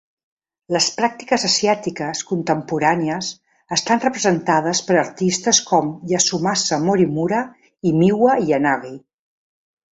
Les 0.75 0.85
pràctiques 0.99 1.43
asiàtiques 1.49 2.21
contemporànies 2.29 3.29
estan 3.79 4.03
representades 4.07 4.83
per 4.89 4.97
artistes 5.03 5.63
com 5.71 5.93
Yasumasa 6.15 6.83
Morimura 6.89 7.47
i 7.93 7.97
Miwa 8.03 8.43
Yanagi. 8.51 8.97